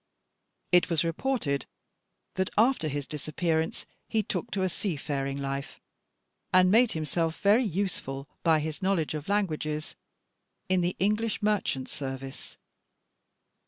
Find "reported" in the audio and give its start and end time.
1.03-1.67